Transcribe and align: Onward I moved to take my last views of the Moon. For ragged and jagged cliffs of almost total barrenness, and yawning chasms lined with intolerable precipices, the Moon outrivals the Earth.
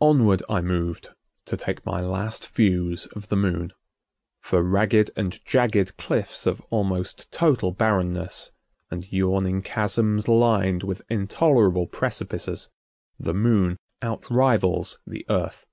Onward 0.00 0.42
I 0.48 0.60
moved 0.62 1.10
to 1.44 1.56
take 1.56 1.86
my 1.86 2.00
last 2.00 2.48
views 2.48 3.06
of 3.14 3.28
the 3.28 3.36
Moon. 3.36 3.72
For 4.40 4.64
ragged 4.64 5.12
and 5.14 5.38
jagged 5.44 5.96
cliffs 5.96 6.44
of 6.44 6.60
almost 6.70 7.30
total 7.30 7.70
barrenness, 7.70 8.50
and 8.90 9.06
yawning 9.12 9.62
chasms 9.62 10.26
lined 10.26 10.82
with 10.82 11.02
intolerable 11.08 11.86
precipices, 11.86 12.68
the 13.16 13.32
Moon 13.32 13.76
outrivals 14.02 14.98
the 15.06 15.24
Earth. 15.30 15.66